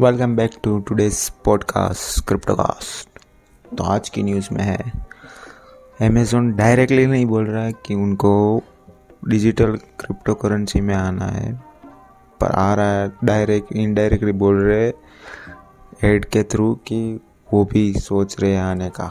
[0.00, 3.18] Welcome back to today's podcast Cryptocast.
[3.76, 4.92] तो आज की न्यूज़ में है
[6.00, 8.32] अमेजोन डायरेक्टली नहीं बोल रहा है कि उनको
[9.28, 11.52] डिजिटल क्रिप्टो करेंसी में आना है,
[12.40, 14.92] पर आ रहा है डायरेक्ट इनडायरेक्टली बोल रहे
[16.04, 17.00] एड के थ्रू कि
[17.52, 19.10] वो भी सोच रहे हैं आने का।